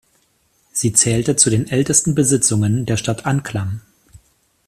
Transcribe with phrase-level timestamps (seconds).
[0.71, 3.81] Sie zählte zu den ältesten Besitzungen der Stadt Anklam.